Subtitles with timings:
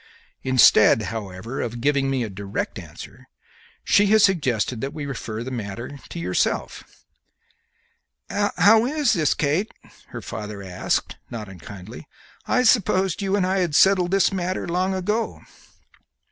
[0.41, 3.27] Instead, however, of giving me a direct answer,
[3.83, 7.05] she has suggested that we refer the matter to yourself."
[8.31, 9.71] "How is this, Kate?"
[10.07, 12.07] her father asked, not unkindly;
[12.47, 15.41] "I supposed you and I had settled this matter long ago."